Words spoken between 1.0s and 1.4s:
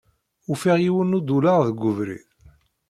n